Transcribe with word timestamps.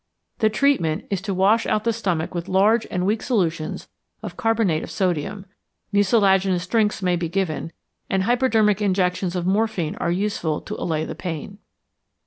The 0.39 0.49
treatment 0.49 1.05
is 1.11 1.21
to 1.21 1.33
wash 1.35 1.67
out 1.67 1.83
the 1.83 1.93
stomach 1.93 2.33
with 2.33 2.49
large 2.49 2.87
and 2.89 3.05
weak 3.05 3.21
solutions 3.21 3.87
of 4.23 4.35
carbonate 4.35 4.81
of 4.81 4.89
sodium. 4.89 5.45
Mucilaginous 5.91 6.65
drinks 6.65 7.03
may 7.03 7.15
be 7.15 7.29
given, 7.29 7.71
and 8.09 8.23
hypodermic 8.23 8.81
injections 8.81 9.35
of 9.35 9.45
morphine 9.45 9.95
are 9.97 10.09
useful 10.09 10.59
to 10.61 10.75
allay 10.81 11.05
the 11.05 11.13
pain. 11.13 11.59